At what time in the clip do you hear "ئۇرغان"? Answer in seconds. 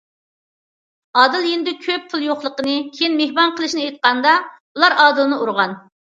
5.45-5.81